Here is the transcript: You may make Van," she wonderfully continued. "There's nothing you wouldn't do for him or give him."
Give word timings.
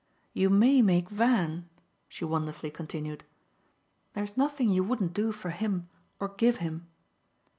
You 0.33 0.49
may 0.49 0.81
make 0.81 1.09
Van," 1.09 1.69
she 2.09 2.25
wonderfully 2.25 2.71
continued. 2.71 3.23
"There's 4.13 4.35
nothing 4.35 4.69
you 4.71 4.83
wouldn't 4.83 5.13
do 5.13 5.31
for 5.31 5.51
him 5.51 5.89
or 6.19 6.29
give 6.29 6.57
him." 6.57 6.87